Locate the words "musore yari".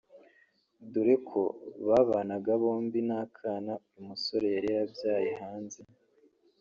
4.09-4.67